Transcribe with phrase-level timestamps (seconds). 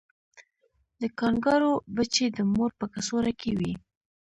[1.01, 3.73] د کانګارو بچی د مور په کڅوړه کې وي